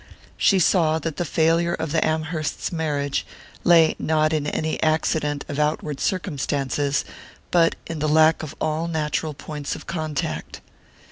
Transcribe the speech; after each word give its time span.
She 0.35 0.57
saw 0.57 0.97
that 0.97 1.17
the 1.17 1.23
failure 1.25 1.75
of 1.75 1.91
the 1.91 2.03
Amhersts' 2.03 2.71
marriage 2.71 3.23
lay 3.63 3.93
not 3.99 4.33
in 4.33 4.47
any 4.47 4.81
accident 4.81 5.45
of 5.47 5.59
outward 5.59 5.99
circumstances 5.99 7.05
but 7.51 7.75
in 7.85 7.99
the 7.99 8.09
lack 8.09 8.41
of 8.41 8.55
all 8.59 8.87
natural 8.87 9.35
points 9.35 9.75
of 9.75 9.85
contact. 9.85 10.59